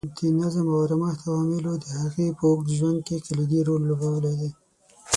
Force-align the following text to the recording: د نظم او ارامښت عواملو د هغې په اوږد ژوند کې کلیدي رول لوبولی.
د 0.17 0.19
نظم 0.39 0.65
او 0.71 0.77
ارامښت 0.85 1.19
عواملو 1.27 1.73
د 1.83 1.87
هغې 2.01 2.27
په 2.37 2.43
اوږد 2.49 2.69
ژوند 2.77 2.99
کې 3.07 3.23
کلیدي 3.25 3.59
رول 3.67 3.81
لوبولی. 3.89 4.49